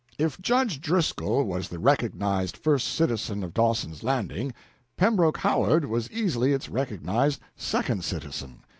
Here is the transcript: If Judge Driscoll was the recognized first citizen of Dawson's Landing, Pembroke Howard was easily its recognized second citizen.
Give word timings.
If 0.17 0.41
Judge 0.41 0.81
Driscoll 0.81 1.43
was 1.43 1.69
the 1.69 1.77
recognized 1.77 2.57
first 2.57 2.87
citizen 2.87 3.43
of 3.43 3.53
Dawson's 3.53 4.01
Landing, 4.01 4.51
Pembroke 4.97 5.37
Howard 5.37 5.85
was 5.85 6.09
easily 6.11 6.53
its 6.53 6.69
recognized 6.69 7.39
second 7.55 8.03
citizen. 8.03 8.63